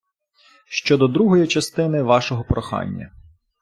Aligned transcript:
Щодо 0.65 1.07
другої 1.07 1.47
частини 1.47 2.03
вашого 2.03 2.43
прохання. 2.43 3.11